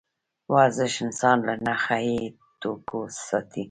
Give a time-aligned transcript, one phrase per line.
[0.53, 2.17] ورزش انسان له نشه يي
[2.61, 3.59] توکو ساتي.